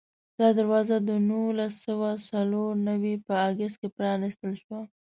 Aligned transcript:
دا 0.39 0.47
دروازه 0.59 0.97
د 1.09 1.09
نولس 1.29 1.73
سوه 1.85 2.09
څلور 2.29 2.71
نوي 2.89 3.15
په 3.25 3.33
اګست 3.49 3.75
کې 3.81 3.89
پرانستل 3.97 4.51
شوه. 4.63 4.79